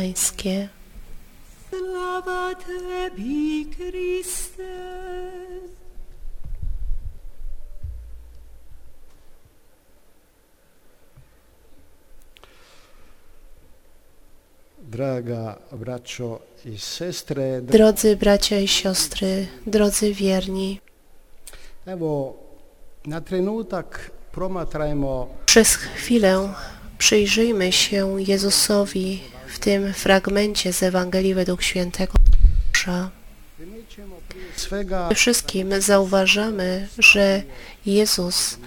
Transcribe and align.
Pańskie. 0.00 0.68
Slava 1.68 2.54
Tebi, 2.54 3.66
Christe. 3.76 4.62
Draga 14.78 15.56
braćo 15.72 16.38
i 16.64 16.78
sestre, 16.78 17.60
dra- 17.62 17.72
Drodzy 17.72 18.16
bracia 18.16 18.58
i 18.58 18.68
siostry, 18.68 19.46
drodzy 19.66 20.14
wierni, 20.14 20.80
evo 21.86 22.34
na 23.06 23.20
trenutak 23.20 24.10
promatrajmo 24.32 25.28
przez 25.46 25.74
chwilę 25.74 26.48
przyjrzyjmy 26.98 27.72
się 27.72 28.22
Jezusowi 28.22 29.20
tym 29.60 29.92
fragmencie 29.92 30.72
z 30.72 30.82
Ewangelii 30.82 31.34
według 31.34 31.62
świętego 31.62 32.12
Łukasza. 32.86 33.10
wszystkim 35.14 35.80
zauważamy, 35.80 36.88
że 36.98 37.42
Jezus 37.86 38.58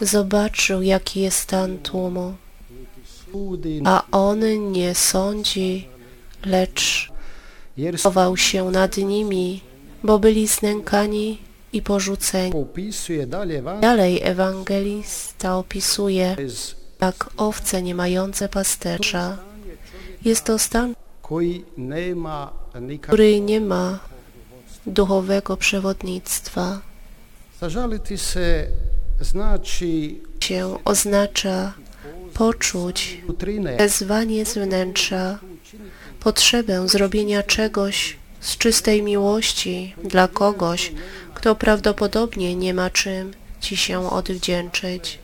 zobaczył, 0.00 0.82
jaki 0.82 1.20
jest 1.20 1.38
stan 1.38 1.78
tłumu, 1.78 2.34
a 3.84 4.02
On 4.10 4.72
nie 4.72 4.94
sądzi, 4.94 5.88
lecz 6.44 7.12
chował 8.02 8.36
się 8.36 8.70
nad 8.70 8.96
nimi, 8.96 9.60
bo 10.02 10.18
byli 10.18 10.46
znękani 10.46 11.38
i 11.72 11.82
porzuceni. 11.82 12.52
Dalej 13.80 14.20
ewangelista 14.22 15.56
opisuje, 15.56 16.36
jak 17.00 17.30
owce 17.36 17.82
nie 17.82 17.94
mające 17.94 18.48
pasterza. 18.48 19.45
Jest 20.24 20.44
to 20.44 20.58
stan, 20.58 20.94
który 23.00 23.40
nie 23.40 23.60
ma 23.60 23.98
duchowego 24.86 25.56
przewodnictwa. 25.56 26.80
Se 27.60 28.66
znači 29.20 30.20
Się 30.40 30.78
oznacza 30.84 31.72
poczuć 32.34 33.22
wezwanie 33.78 34.46
z 34.46 34.54
wnętrza, 34.54 35.38
potrzebę 36.20 36.88
zrobienia 36.88 37.42
czegoś 37.42 38.16
z 38.40 38.56
czystej 38.56 39.02
miłości 39.02 39.94
dla 40.04 40.28
kogoś, 40.28 40.92
kto 41.34 41.54
prawdopodobnie 41.54 42.56
nie 42.56 42.74
ma 42.74 42.90
czym 42.90 43.32
ci 43.60 43.76
się 43.76 44.10
odwdzięczyć. 44.10 45.18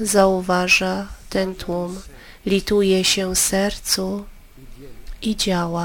Zauważa 0.00 1.06
ten 1.30 1.54
tłum, 1.54 2.00
lituje 2.46 3.04
się 3.04 3.36
sercu 3.36 4.24
i 5.22 5.36
działa. 5.36 5.84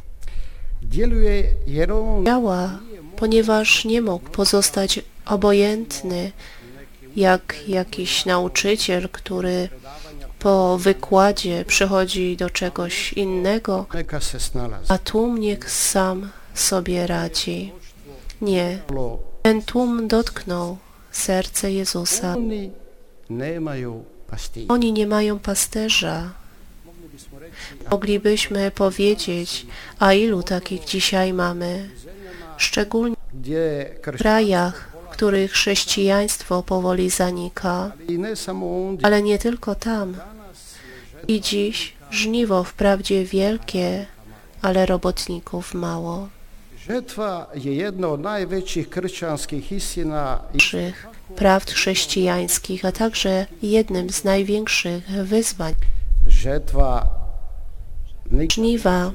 Działa, 2.25 2.79
ponieważ 3.15 3.85
nie 3.85 4.01
mógł 4.01 4.29
pozostać 4.29 4.99
obojętny, 5.25 6.31
jak 7.15 7.55
jakiś 7.67 8.25
nauczyciel, 8.25 9.09
który 9.09 9.69
po 10.39 10.77
wykładzie 10.77 11.65
przychodzi 11.65 12.37
do 12.37 12.49
czegoś 12.49 13.13
innego, 13.13 13.85
a 14.87 14.97
tłum 14.97 15.39
niech 15.39 15.71
sam 15.71 16.29
sobie 16.53 17.07
radzi. 17.07 17.73
Nie, 18.41 18.79
ten 19.41 19.61
tłum 19.61 20.07
dotknął 20.07 20.77
serce 21.11 21.71
Jezusa. 21.71 22.35
Oni 24.67 24.93
nie 24.93 25.07
mają 25.07 25.39
pasterza. 25.39 26.29
Moglibyśmy 27.91 28.71
powiedzieć, 28.71 29.65
a 29.99 30.13
ilu 30.13 30.43
takich 30.43 30.85
dzisiaj 30.85 31.33
mamy, 31.33 31.89
szczególnie 32.57 33.15
w 34.01 34.17
krajach, 34.17 34.89
w 35.05 35.11
których 35.11 35.51
chrześcijaństwo 35.51 36.63
powoli 36.63 37.09
zanika, 37.09 37.91
ale 39.03 39.21
nie 39.21 39.37
tylko 39.37 39.75
tam. 39.75 40.17
I 41.27 41.41
dziś 41.41 41.93
żniwo 42.11 42.63
wprawdzie 42.63 43.25
wielkie, 43.25 44.05
ale 44.61 44.85
robotników 44.85 45.73
mało. 45.73 46.29
žetva 46.89 47.47
je 47.55 47.73
jedna 47.75 48.07
od 48.07 48.21
najvećih 48.21 48.89
kršćanskih 48.89 49.71
istina 49.71 50.39
prawd 51.35 51.71
chrześcijańskich, 51.71 52.85
a 52.85 52.91
także 52.91 53.45
jednym 53.61 54.09
z 54.09 54.23
największych 54.23 55.03
wyzwań. 55.07 55.73
Nikad 58.31 58.53
Żniwa 58.53 59.11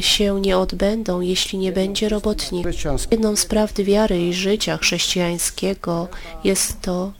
się 0.00 0.40
nie 0.40 0.58
odbędą, 0.58 1.20
jeśli 1.20 1.58
nie 1.58 1.72
będzie 1.72 2.08
robotników. 2.08 2.72
Kršćanski 2.72 3.08
Jedną 3.10 3.36
z 3.36 3.46
prawd 3.46 3.82
wiary 3.82 4.28
i 4.28 4.34
życia 4.34 4.76
chrześcijańskiego 4.76 6.08
jest 6.44 6.80
to, 6.80 7.12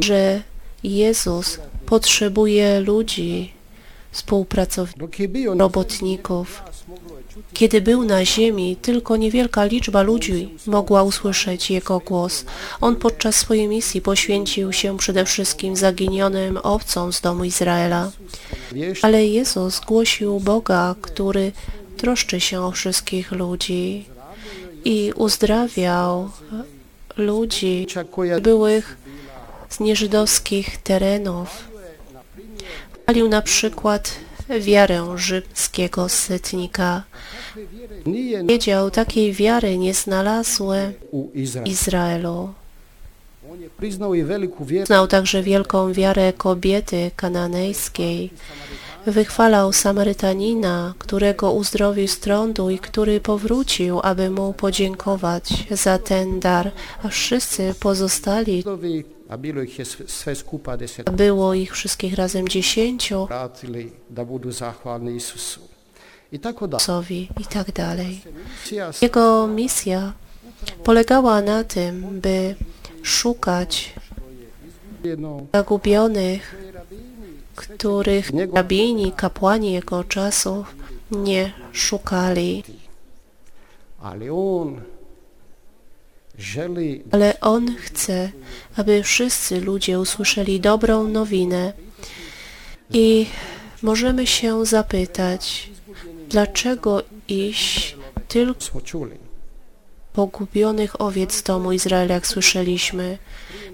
że 0.00 0.42
Jezus 0.82 1.60
potrzebuje 1.86 2.80
ludzi, 2.80 3.52
współpracowników, 4.10 5.58
robotników. 5.58 6.62
Kiedy 7.52 7.80
był 7.80 8.04
na 8.04 8.24
ziemi, 8.24 8.76
tylko 8.76 9.16
niewielka 9.16 9.64
liczba 9.64 10.02
ludzi 10.02 10.58
mogła 10.66 11.02
usłyszeć 11.02 11.70
Jego 11.70 11.98
głos. 11.98 12.44
On 12.80 12.96
podczas 12.96 13.36
swojej 13.36 13.68
misji 13.68 14.00
poświęcił 14.00 14.72
się 14.72 14.98
przede 14.98 15.24
wszystkim 15.24 15.76
zaginionym 15.76 16.58
owcom 16.62 17.12
z 17.12 17.20
domu 17.20 17.44
Izraela. 17.44 18.10
Ale 19.02 19.26
Jezus 19.26 19.80
głosił 19.80 20.40
Boga, 20.40 20.94
który 21.00 21.52
troszczy 21.96 22.40
się 22.40 22.60
o 22.60 22.70
wszystkich 22.70 23.32
ludzi 23.32 24.04
i 24.84 25.12
uzdrawiał 25.16 26.30
ludzi 27.16 27.86
byłych 28.42 28.96
z 29.68 29.80
nieżydowskich 29.80 30.76
terenów. 30.76 31.68
Chwalił 33.02 33.28
na 33.28 33.42
przykład 33.42 34.14
wiarę 34.48 35.14
rzymskiego 35.16 36.08
setnika. 36.08 37.02
nije 38.06 38.44
Wiedział, 38.44 38.90
takiej 38.90 39.32
wiary 39.32 39.78
nie 39.78 39.94
znalazły 39.94 40.92
u 41.10 41.30
Izraelu. 41.64 42.48
Znał 44.84 45.06
także 45.06 45.42
wielką 45.42 45.92
wiarę 45.92 46.32
kobiety 46.32 47.10
kananejskiej. 47.16 48.30
Wychwalał 49.06 49.72
Samarytanina, 49.72 50.94
którego 50.98 51.52
uzdrowił 51.52 52.08
z 52.08 52.18
trądu 52.18 52.70
i 52.70 52.78
który 52.78 53.20
powrócił, 53.20 54.00
aby 54.02 54.30
mu 54.30 54.52
podziękować 54.52 55.48
za 55.70 55.98
ten 55.98 56.40
dar, 56.40 56.70
a 57.02 57.08
wszyscy 57.08 57.74
pozostali, 57.80 58.64
Było 61.12 61.54
ich 61.54 61.72
wszystkich 61.72 62.14
razem 62.14 62.48
dziesięciu, 62.48 63.26
da. 66.68 66.78
Sowi 66.78 67.28
i 67.40 67.44
tak 67.44 67.72
dalej. 67.72 68.20
Jego 69.02 69.46
misja 69.46 70.12
polegała 70.84 71.42
na 71.42 71.64
tym, 71.64 72.20
by 72.20 72.54
szukać 73.02 73.94
zagubionych, 75.52 76.56
których 77.54 78.30
rabini, 78.54 79.12
kapłani 79.12 79.72
jego 79.72 80.04
czasów 80.04 80.74
nie 81.10 81.52
szukali. 81.72 82.64
ali 84.04 84.30
on 84.30 84.80
Ale 87.10 87.40
On 87.40 87.76
chce, 87.76 88.30
aby 88.76 89.02
wszyscy 89.02 89.60
ludzie 89.60 90.00
usłyszeli 90.00 90.60
dobrą 90.60 91.08
nowinę. 91.08 91.72
I 92.90 93.26
możemy 93.82 94.26
się 94.26 94.66
zapytać, 94.66 95.70
dlaczego 96.28 97.02
iść 97.28 97.96
tylko 98.28 98.54
pogubionych 100.12 101.00
owiec 101.00 101.42
domu 101.42 101.72
Izraela, 101.72 102.14
jak 102.14 102.26
słyszeliśmy. 102.26 103.18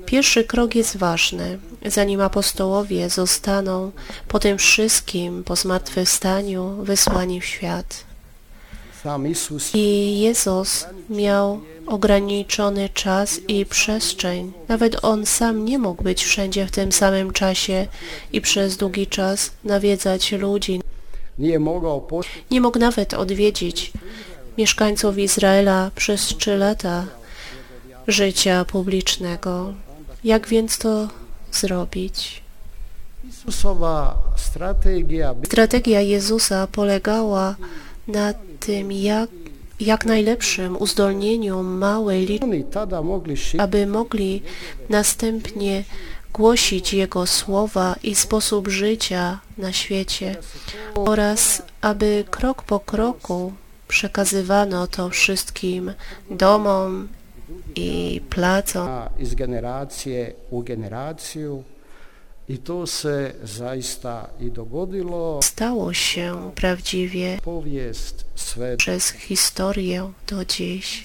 Pierwszy 0.07 0.45
krok 0.45 0.75
jest 0.75 0.97
ważny. 0.97 1.59
Zanim 1.87 2.21
apostołowie 2.21 3.11
zostaną 3.11 3.93
po 4.29 4.39
tym 4.39 4.59
wszystkim, 4.59 5.45
po 5.45 5.57
zmartwychwstaniu, 5.57 6.77
wysłani 6.83 7.41
w 7.41 7.45
świat. 7.45 8.10
I 9.75 10.21
Jezus 10.21 10.87
miał 11.11 11.61
ograniczony 11.87 12.89
czas 12.89 13.41
i 13.49 13.67
przestrzeń. 13.67 14.53
Nawet 14.69 15.05
On 15.05 15.27
sam 15.27 15.65
nie 15.65 15.79
mógł 15.79 16.03
być 16.03 16.25
wszędzie 16.25 16.67
w 16.67 16.71
tym 16.71 16.93
samym 16.93 17.33
czasie 17.33 17.87
i 18.33 18.41
przez 18.41 18.77
długi 18.77 19.07
czas 19.07 19.51
nawiedzać 19.65 20.33
ludzi. 20.33 20.81
Nie 22.51 22.61
mógł 22.61 22.79
nawet 22.79 23.15
odwiedzić 23.15 23.93
mieszkańców 24.59 25.19
Izraela 25.19 25.91
przez 25.95 26.27
trzy 26.27 26.57
lata 26.57 27.07
życia 28.07 28.65
publicznego. 28.65 29.73
Jak 30.25 30.49
więc 30.49 30.79
to 30.79 31.09
zrobić? 31.53 32.43
Strategia 35.47 36.01
Jezusa 36.01 36.67
polegała 36.67 37.57
na 38.09 38.35
tym, 38.61 38.93
jak, 38.93 39.31
jak 39.81 40.05
najlepszym 40.05 40.77
uzdolnieniu 40.77 41.63
małej 41.63 42.27
liczby, 42.27 42.65
aby 43.59 43.87
mogli 43.87 44.43
następnie 44.89 45.85
głosić 46.33 46.95
Jego 46.95 47.27
słowa 47.27 47.97
i 48.03 48.15
sposób 48.15 48.69
życia 48.69 49.41
na 49.59 49.73
świecie 49.73 50.37
oraz 50.95 51.63
aby 51.81 52.25
krok 52.31 52.63
po 52.63 52.81
kroku 52.81 53.53
przekazywano 53.89 54.87
to 54.87 55.11
wszystkim 55.11 55.93
domom 56.31 57.09
i 57.75 58.21
placom. 58.31 58.89
iz 59.19 59.35
generacije 59.35 60.33
u 60.51 60.63
generaciju 60.63 61.63
i 62.51 62.59
to 62.59 62.87
se 62.87 63.33
zaista 63.45 64.29
i 64.41 64.51
dogodilo. 64.51 65.41
Stało 65.43 65.93
się 65.95 66.51
prawdziwie 66.55 67.39
przez 68.77 69.11
historię 69.11 70.13
do 70.27 70.45
dziś. 70.45 71.05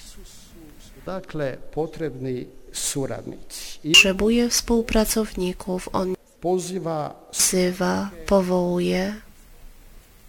Dakle, 1.06 1.57
potrebni 1.71 2.45
suradnici. 2.71 3.80
I 3.83 3.92
Potrzebuje 3.92 4.50
współpracowników, 4.50 5.89
on 5.94 6.15
poziva, 6.42 7.00
wzywa, 7.33 8.09
powołuje. 8.25 9.15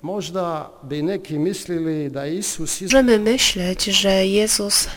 možda 0.03 0.71
bi 0.85 1.03
neki 1.03 1.39
mislili 1.39 2.11
da 2.11 2.27
iz- 2.27 2.59
Możemy 2.83 3.19
myśleć, 3.19 3.85
że 3.85 4.27
Jezus 4.27 4.89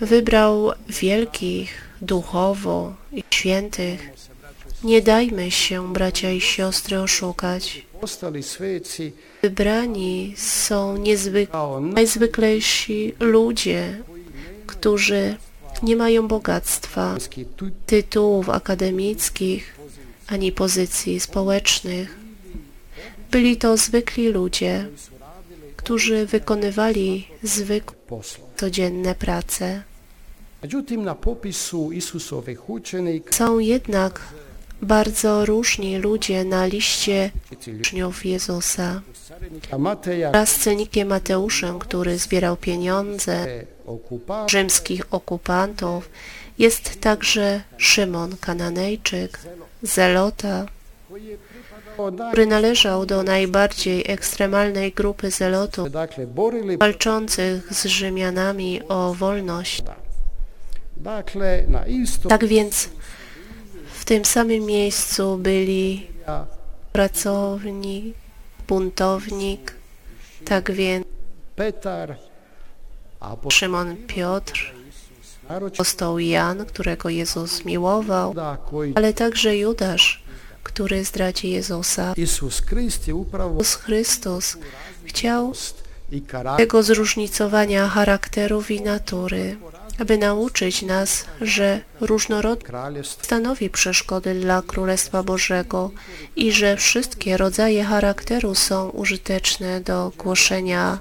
wybrał 0.00 0.72
wielkich 0.88 1.70
duchowo 2.02 2.94
i 3.12 3.24
świętych. 3.30 4.00
Nie 4.84 5.02
dajmy 5.02 5.50
się, 5.50 5.92
bracia 5.92 6.30
i 6.30 6.40
siostry, 6.40 7.00
oszukać. 7.00 7.86
Wybrani 9.42 10.34
są 10.36 11.04
najzwyklejsi 11.80 13.14
ludzie, 13.20 14.02
którzy 14.66 15.36
nie 15.82 15.96
mają 15.96 16.28
bogactwa, 16.28 17.16
tytułów 17.86 18.48
akademickich 18.48 19.76
ani 20.26 20.52
pozycji 20.52 21.20
społecznych. 21.20 22.18
Byli 23.30 23.56
to 23.56 23.76
zwykli 23.76 24.28
ludzie, 24.28 24.88
którzy 25.76 26.26
wykonywali 26.26 27.28
zwykłe 27.42 28.20
codzienne 28.56 29.14
prace. 29.14 29.82
Są 33.30 33.58
jednak 33.58 34.20
bardzo 34.82 35.46
różni 35.46 35.98
ludzie 35.98 36.44
na 36.44 36.66
liście 36.66 37.30
uczniów 37.80 38.26
Jezusa. 38.26 39.02
Wraz 40.30 40.48
z 40.48 40.58
cenikiem 40.58 41.08
Mateuszem, 41.08 41.78
który 41.78 42.18
zbierał 42.18 42.56
pieniądze 42.56 43.46
rzymskich 44.46 45.02
okupantów, 45.10 46.10
jest 46.58 47.00
także 47.00 47.62
Szymon 47.76 48.36
Kananejczyk, 48.40 49.38
Zelota, 49.82 50.66
który 52.28 52.46
należał 52.46 53.06
do 53.06 53.22
najbardziej 53.22 54.04
ekstremalnej 54.08 54.92
grupy 54.92 55.30
zelotów 55.30 55.88
walczących 56.78 57.74
z 57.74 57.84
Rzymianami 57.84 58.80
o 58.88 59.14
wolność. 59.14 59.82
Tak 62.28 62.46
więc 62.46 62.88
tym 64.10 64.24
samym 64.24 64.64
miejscu 64.64 65.38
byli 65.38 66.06
pracownik, 66.92 68.16
buntownik, 68.68 69.74
tak 70.44 70.72
więc 70.72 71.06
Szymon 73.48 73.96
Piotr, 74.06 74.72
apostoł 75.48 76.18
Jan, 76.18 76.66
którego 76.66 77.08
Jezus 77.08 77.64
miłował, 77.64 78.34
ale 78.94 79.12
także 79.14 79.56
Judasz, 79.56 80.22
który 80.62 81.04
zdradzi 81.04 81.50
Jezusa. 81.50 82.14
Jezus 82.16 82.60
Chrystus 83.74 84.56
chciał 85.04 85.52
tego 86.56 86.82
zróżnicowania 86.82 87.88
charakterów 87.88 88.70
i 88.70 88.80
natury, 88.80 89.56
aby 90.00 90.18
nauczyć 90.18 90.82
nas, 90.82 91.24
że 91.40 91.80
różnorodność 92.00 93.10
stanowi 93.10 93.70
przeszkody 93.70 94.34
dla 94.34 94.62
Królestwa 94.62 95.22
Bożego 95.22 95.90
i 96.36 96.52
że 96.52 96.76
wszystkie 96.76 97.36
rodzaje 97.36 97.84
charakteru 97.84 98.54
są 98.54 98.88
użyteczne 98.88 99.80
do 99.80 100.12
głoszenia 100.18 100.98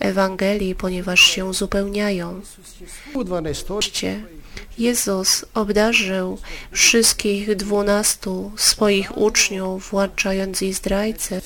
Ewangelii, 0.00 0.74
ponieważ 0.74 1.20
się 1.20 1.44
uzupełniają. 1.44 2.40
u 3.14 3.24
12 3.24 3.74
Oczywiście 3.74 4.22
Jezus 4.78 5.44
obdarzył 5.54 6.38
wszystkich 6.70 7.56
dwunastu 7.56 8.52
swoich 8.56 9.18
uczniów, 9.18 9.90
włączając 9.90 10.62
i 10.62 10.72
zdrajcę, 10.72 11.40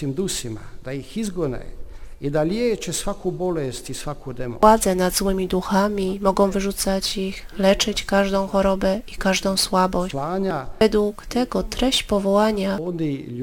władzę 4.60 4.94
nad 4.94 5.14
złymi 5.14 5.48
duchami, 5.48 6.18
mogą 6.22 6.50
wyrzucać 6.50 7.16
ich, 7.16 7.46
leczyć 7.58 8.04
każdą 8.04 8.46
chorobę 8.46 9.00
i 9.12 9.16
każdą 9.16 9.56
słabość. 9.56 10.14
Według 10.80 11.26
tego 11.26 11.62
treść 11.62 12.02
powołania 12.02 12.78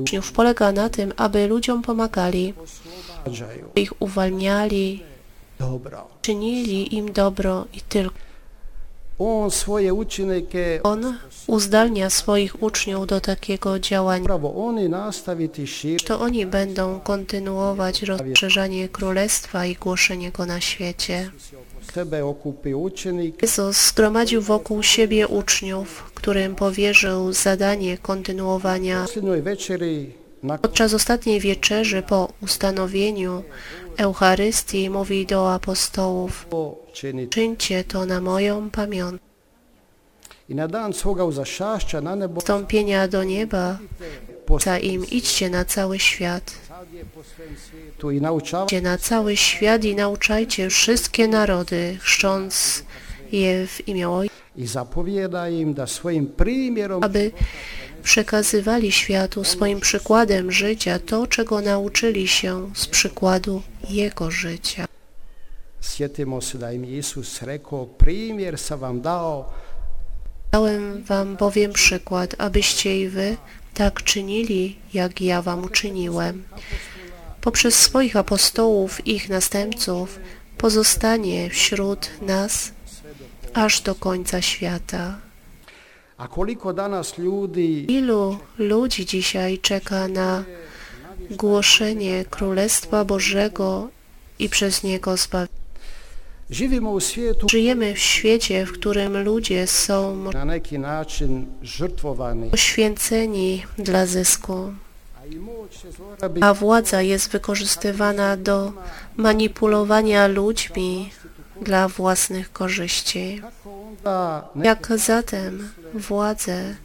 uczniów 0.01 0.31
polega 0.31 0.71
na 0.71 0.89
tym, 0.89 1.13
aby 1.17 1.47
ludziom 1.47 1.81
pomagali, 1.81 2.53
ich 3.75 4.01
uwalniali, 4.01 5.03
czynili 6.21 6.95
im 6.95 7.13
dobro 7.13 7.65
i 7.73 7.81
tylko. 7.81 8.30
On 10.83 11.17
uzdalnia 11.47 12.09
swoich 12.09 12.63
uczniów 12.63 13.07
do 13.07 13.21
takiego 13.21 13.79
działania. 13.79 14.27
To 16.05 16.19
oni 16.19 16.45
będą 16.45 16.99
kontynuować 16.99 18.03
rozszerzanie 18.03 18.89
Królestwa 18.89 19.65
i 19.65 19.75
głoszenie 19.75 20.31
Go 20.31 20.45
na 20.45 20.61
świecie. 20.61 21.31
Jezus 23.41 23.87
zgromadził 23.87 24.41
wokół 24.41 24.83
siebie 24.83 25.27
uczniów, 25.27 26.11
którym 26.15 26.55
powierzył 26.55 27.33
zadanie 27.33 27.97
kontynuowania. 27.97 29.05
Podczas 30.61 30.93
ostatniej 30.93 31.39
wieczerzy 31.39 32.01
po 32.01 32.33
ustanowieniu 32.41 33.43
Eucharystii 33.97 34.89
mówi 34.89 35.25
do 35.25 35.53
apostołów. 35.53 36.47
Czyńcie 37.29 37.83
to 37.83 38.05
na 38.05 38.21
moją 38.21 38.69
pamiątkę. 38.69 39.25
Wstąpienia 42.39 43.07
do 43.07 43.23
nieba 43.23 43.77
za 44.63 44.77
im 44.77 45.05
idźcie 45.11 45.49
na 45.49 45.65
cały 45.65 45.99
świat. 45.99 46.53
Idźcie 48.63 48.81
na 48.81 48.97
cały 48.97 49.37
świat 49.37 49.83
i 49.83 49.95
nauczajcie 49.95 50.69
wszystkie 50.69 51.27
narody, 51.27 51.97
chrzcząc 52.01 52.83
je 53.31 53.67
w 53.67 53.87
imię 53.87 54.09
Ojca, 54.09 54.33
aby 57.01 57.31
przekazywali 58.03 58.91
światu 58.91 59.43
swoim 59.43 59.79
przykładem 59.79 60.51
życia 60.51 60.99
to, 60.99 61.27
czego 61.27 61.61
nauczyli 61.61 62.27
się 62.27 62.71
z 62.75 62.87
przykładu 62.87 63.61
Jego 63.89 64.31
życia. 64.31 64.85
sjetimo 65.81 66.41
se 66.41 66.57
da 66.57 66.71
im 66.71 66.85
je 66.85 66.97
Isus 66.97 67.41
rekao 67.41 67.85
primjer 67.85 68.57
sam 68.57 68.79
vam 68.79 69.01
dao 69.01 69.53
Dałem 70.51 71.03
wam 71.03 71.35
bowiem 71.35 71.73
przykład, 71.73 72.35
abyście 72.37 73.01
i 73.01 73.09
wy 73.09 73.37
tak 73.73 74.03
czynili, 74.03 74.79
jak 74.93 75.21
ja 75.21 75.41
wam 75.41 75.63
uczyniłem. 75.63 76.43
Poprzez 77.41 77.75
swoich 77.75 78.15
apostołów 78.15 79.07
i 79.07 79.15
ich 79.15 79.29
następców 79.29 80.19
pozostanie 80.57 81.49
wśród 81.49 82.09
nas 82.21 82.71
aż 83.53 83.81
do 83.81 83.95
końca 83.95 84.41
świata. 84.41 85.17
A 86.21 86.27
koliko 86.27 86.73
danas 86.73 87.17
ljudi 87.17 87.85
Ilu 87.89 88.37
ludzi 88.57 89.05
dzisiaj 89.05 89.57
czeka 89.57 90.07
na 90.07 90.43
głoszenie 91.31 92.25
Królestwa 92.25 93.05
Bożego 93.05 93.89
i 94.39 94.49
przez 94.49 94.83
niego 94.83 95.17
zbawienie? 95.17 95.61
Żyjemy 97.51 97.93
w 97.93 97.99
świecie, 97.99 98.65
w 98.65 98.71
którym 98.71 99.23
ludzie 99.23 99.67
są 99.67 100.29
poświęceni 102.51 103.65
dla 103.77 104.05
zysku, 104.05 104.73
a 106.41 106.53
władza 106.53 107.01
jest 107.01 107.29
wykorzystywana 107.31 108.37
do 108.37 108.73
manipulowania 109.17 110.27
ludźmi 110.27 111.09
dla 111.61 111.87
własnych 111.87 112.51
korzyści. 112.51 113.41
Jak 114.63 114.87
zatem 114.97 115.69
władze 115.93 116.75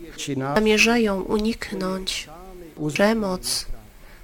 zamierzają 0.54 1.22
uniknąć 1.22 2.28
przemoc 2.88 3.66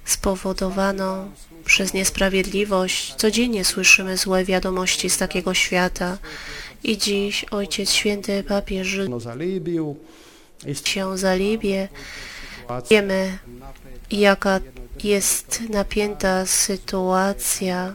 spowodowaną 0.05 1.31
przez 1.65 1.93
niesprawiedliwość. 1.93 3.15
Codziennie 3.15 3.65
słyszymy 3.65 4.17
złe 4.17 4.45
wiadomości 4.45 5.09
z 5.09 5.17
takiego 5.17 5.53
świata. 5.53 6.17
I 6.83 6.97
dziś 6.97 7.45
Ojciec 7.51 7.91
Święty 7.91 8.43
Papież 8.43 8.87
się 10.85 11.17
za 11.17 11.35
Libię. 11.35 11.87
Wiemy, 12.89 13.37
jaka 14.11 14.59
jest 15.03 15.61
napięta 15.69 16.45
sytuacja 16.45 17.93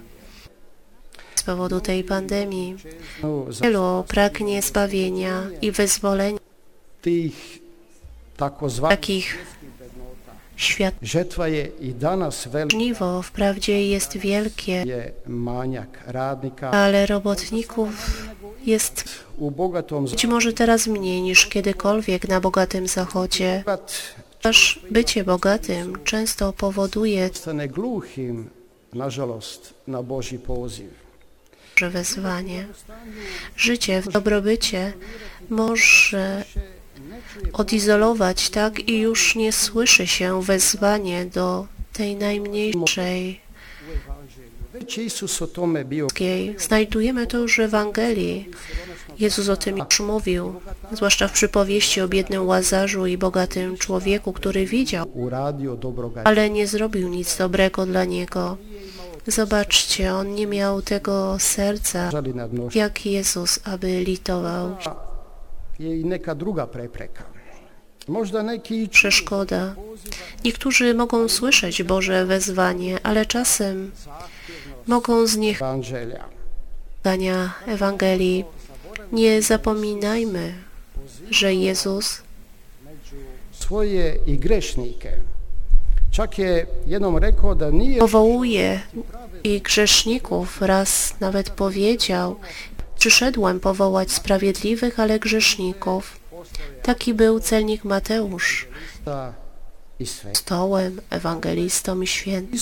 z 1.35 1.42
powodu 1.42 1.80
tej 1.80 2.04
pandemii. 2.04 2.76
Wielu 3.62 4.04
pragnie 4.09 4.62
zbawienia 4.62 5.42
i 5.62 5.73
wyzwolenia 5.73 6.48
takich 8.88 9.38
świat. 10.57 10.95
Żniwo 12.71 13.23
wprawdzie 13.23 13.88
jest 13.88 14.17
wielkie, 14.17 14.85
ale 16.71 17.07
robotników 17.07 17.91
jest 18.67 19.05
być 20.11 20.25
może 20.25 20.53
teraz 20.53 20.87
mniej 20.87 21.23
niż 21.23 21.47
kiedykolwiek 21.47 22.29
na 22.29 22.41
bogatym 22.41 22.88
zachodzie. 22.88 23.65
Aż 24.43 24.81
bycie 24.91 25.25
bogatym 25.25 26.05
często 26.05 26.53
powoduje 26.53 27.31
że 31.79 31.91
wezwanie. 31.91 32.67
Życie 33.57 34.03
w 34.03 34.09
dobrobycie 34.09 34.93
może 35.50 36.45
odizolować 37.53 38.51
tak 38.51 38.89
i 38.89 38.99
już 38.99 39.37
nie 39.37 39.53
słyszy 39.53 40.07
się 40.07 40.43
wezwanie 40.43 41.27
do 41.27 41.67
tej 41.93 42.17
najmniejszej. 42.17 43.41
Znajdujemy 46.59 47.27
to 47.27 47.39
już 47.39 47.57
w 47.57 47.61
Ewangelii. 47.61 48.49
Jezus 49.19 49.49
o 49.49 49.57
tym 49.57 49.77
już 49.79 50.01
mówił, 50.01 50.61
zwłaszcza 50.93 51.29
w 51.29 51.33
przypowieści 51.33 52.01
o 52.01 52.09
biednym 52.09 52.47
Łazarzu 52.47 53.07
i 53.07 53.19
bogatym 53.19 53.77
człowieku, 53.77 54.33
który 54.33 54.67
widział, 54.67 55.07
ale 56.25 56.51
nie 56.51 56.67
zrobił 56.67 57.09
nic 57.09 57.37
dobrego 57.37 57.87
dla 57.87 58.05
niego. 58.05 58.57
Zobaczcie, 59.27 60.15
on 60.15 60.35
nie 60.35 60.47
miał 60.47 60.83
tego 60.83 61.37
serca, 61.39 62.11
jak 62.75 63.07
Jezus, 63.07 63.61
aby 63.65 64.01
litował. 64.01 64.77
Przeszkoda. 68.91 69.75
Niektórzy 70.45 70.95
mogą 70.95 71.29
słyszeć 71.29 71.83
Boże 71.83 72.27
wezwanie, 72.27 72.99
ale 73.03 73.27
czasem 73.27 73.91
mogą 74.87 75.27
zniechania 75.27 75.75
Ewangelii. 77.67 78.45
Nie 79.13 79.43
zapominajmy, 79.43 80.55
że 81.31 81.55
Jezus 81.55 82.23
Svoje 83.53 84.17
i 84.27 84.39
grešnike. 84.39 85.13
Čak 86.11 86.39
je 86.39 86.67
jednom 86.87 87.19
rekao 87.19 87.55
da 87.55 87.71
nije 87.71 87.99
powołuje 87.99 88.81
i 89.45 89.61
grzeszników. 89.61 90.63
Raz 90.63 91.15
nawet 91.21 91.51
powiedział, 91.51 92.37
przyszedłem 92.99 93.61
powołać 93.61 94.12
sprawiedliwych, 94.12 95.00
ale 95.00 95.19
grzeszników. 95.19 96.21
Taki 96.83 97.14
był 97.14 97.40
celnik 97.40 97.85
Mateusz, 97.85 98.69
stołem, 100.35 101.00
ewangelistą 101.11 102.00
i 102.00 102.07
świętym. 102.07 102.59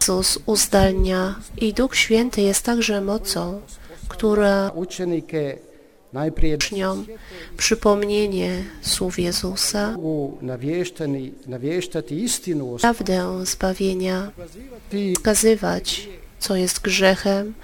Jezus 0.00 0.38
uzdalnia. 0.46 1.34
I 1.56 1.72
Duch 1.72 1.96
Święty 1.96 2.40
jest 2.40 2.64
także 2.64 3.00
mocą, 3.00 3.60
która 4.08 4.70
uczniom 4.74 5.22
przypomnienie 7.56 8.64
słów 8.82 9.18
Jezusa, 9.18 9.96
prawdę 12.80 13.46
zbawienia, 13.46 14.30
wskazywać, 15.14 16.08
co 16.38 16.56
jest 16.56 16.80
grzechem 16.80 17.54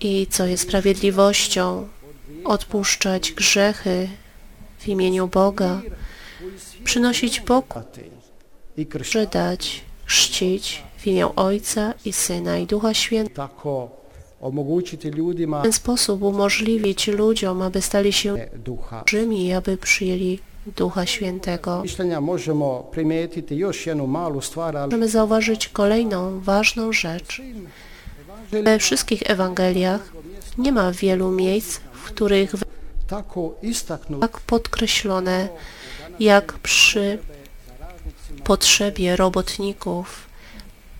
i 0.00 0.26
co 0.30 0.46
jest 0.46 0.62
sprawiedliwością, 0.62 1.88
odpuszczać 2.44 3.32
grzechy 3.32 4.08
w 4.78 4.88
imieniu 4.88 5.28
Boga, 5.28 5.82
przynosić 6.84 7.40
kršćani. 7.40 8.86
przydać, 9.00 9.80
chrzcić 10.04 10.82
w 10.98 11.06
imię 11.06 11.36
Ojca 11.36 11.94
i 12.04 12.12
Syna 12.12 12.58
i 12.58 12.66
Ducha 12.66 12.94
Świętego. 12.94 13.90
W 15.60 15.62
ten 15.62 15.72
sposób 15.72 16.22
umożliwić 16.22 17.08
ludziom, 17.08 17.62
aby 17.62 17.82
stali 17.82 18.12
się 18.12 18.34
duha. 18.54 19.04
Żymi, 19.06 19.52
aby 19.52 19.76
przyjęli 19.76 20.38
Ducha 20.76 21.06
Świętego. 21.06 21.82
Możemy 24.86 25.08
zauważyć 25.08 25.68
kolejną 25.68 26.40
ważną 26.40 26.92
rzecz. 26.92 27.42
We 28.52 28.78
wszystkich 28.78 29.30
Ewangeliach 29.30 30.00
nie 30.58 30.72
ma 30.72 30.92
wielu 30.92 31.30
miejsc, 31.30 31.80
w 31.92 32.04
których 32.04 32.52
tako 33.08 33.54
istaknut 33.62 34.20
tak 34.20 34.40
podkreślone 34.40 35.48
jak 36.20 36.52
przy 36.52 37.18
potrzebie 38.44 39.16
robotników 39.16 40.26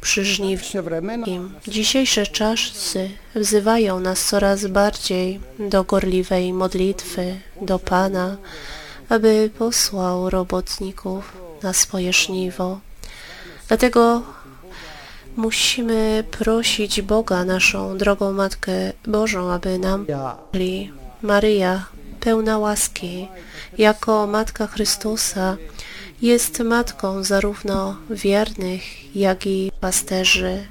przy 0.00 0.24
Dzisiejsze 1.68 2.26
czasy 2.26 3.10
wzywają 3.34 4.00
nas 4.00 4.24
coraz 4.24 4.66
bardziej 4.66 5.40
do 5.58 5.84
gorliwej 5.84 6.52
modlitwy 6.52 7.40
do 7.62 7.78
Pana, 7.78 8.36
aby 9.08 9.50
posłał 9.58 10.30
robotników 10.30 11.32
na 11.62 11.72
swoje 11.72 12.12
żniwo. 12.12 12.80
Dlatego 13.68 14.22
musimy 15.36 16.24
prosić 16.30 17.02
Boga, 17.02 17.44
naszą 17.44 17.98
drogą 17.98 18.32
Matkę 18.32 18.92
Bożą, 19.06 19.52
aby 19.52 19.78
nam 19.78 20.06
Czyli 20.52 20.92
Maryja, 21.22 21.84
pełna 22.20 22.58
łaski, 22.58 23.28
jako 23.78 24.26
Matka 24.26 24.66
Chrystusa, 24.66 25.56
jest 26.22 26.60
matką 26.60 27.24
zarówno 27.24 27.96
wiernych, 28.10 29.16
jak 29.16 29.46
i 29.46 29.72
pasterzy, 29.80 30.66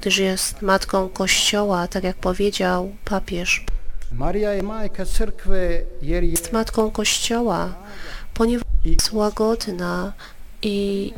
gdyż 0.00 0.18
jest 0.18 0.62
matką 0.62 1.08
Kościoła, 1.08 1.88
tak 1.88 2.04
jak 2.04 2.16
powiedział 2.16 2.92
papież. 3.04 3.64
Jest 6.02 6.52
matką 6.52 6.90
Kościoła, 6.90 7.74
ponieważ 8.34 8.64
jest 8.84 9.12
łagodna 9.12 10.12
i 10.64 11.12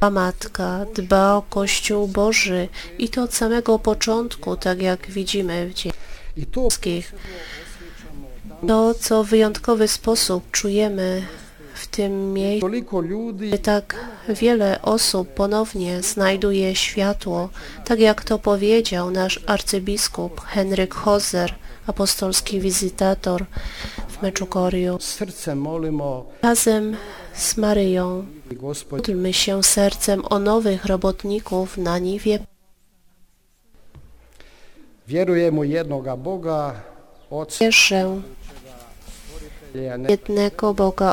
ta 0.00 0.10
matka 0.10 0.86
dba 0.94 1.34
o 1.34 1.42
Kościół 1.42 2.08
Boży 2.08 2.68
i 2.98 3.08
to 3.08 3.22
od 3.22 3.34
samego 3.34 3.78
początku, 3.78 4.56
tak 4.56 4.82
jak 4.82 5.10
widzimy 5.10 5.66
w 5.68 5.74
dziejach. 5.74 5.98
to 8.62 8.94
co 8.94 9.24
w 9.24 9.28
wyjątkowy 9.28 9.88
sposób 9.88 10.50
czujemy 10.50 11.22
w 11.74 11.86
tym 11.86 12.32
miejscu, 12.32 12.70
gdzie 13.36 13.58
tak 13.58 13.96
wiele 14.28 14.82
osób 14.82 15.28
ponownie 15.28 16.02
znajduje 16.02 16.76
światło, 16.76 17.50
tak 17.84 18.00
jak 18.00 18.24
to 18.24 18.38
powiedział 18.38 19.10
nasz 19.10 19.40
arcybiskup 19.46 20.40
Henryk 20.40 20.94
Hozer, 20.94 21.54
apostolski 21.86 22.60
wizytator 22.60 23.44
w 24.08 24.22
molimo 25.54 26.26
Razem 26.42 26.96
z 27.38 27.56
Maryją. 27.56 28.26
Módlmy 28.90 29.32
się 29.32 29.62
sercem 29.62 30.22
o 30.30 30.38
nowych 30.38 30.84
robotników 30.84 31.78
na 31.78 31.98
niwie. 31.98 32.38
Vjerujemo 35.06 35.60
u 35.60 35.64
jednoga 35.64 36.16
Boga 36.16 36.74
wierzę 37.60 38.20
jednego 40.08 40.74
Boga 40.74 41.12